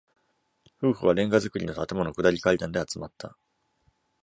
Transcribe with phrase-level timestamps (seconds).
[0.81, 3.37] 夫婦は、レンガ造りの建物下り階段で、集まった。